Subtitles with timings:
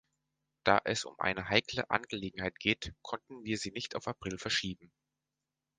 [0.63, 4.91] Da es um eine heikle Angelegenheit geht, konnten wir sie nicht auf April verschieben.